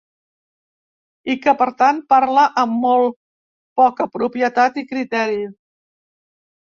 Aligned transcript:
I 1.33 1.35
que, 1.43 1.53
per 1.59 1.67
tant, 1.81 1.99
parla 2.15 2.45
amb 2.63 2.79
molt 2.87 3.17
poca 3.83 4.09
propietat 4.19 4.81
i 4.85 4.89
criteri. 4.95 5.39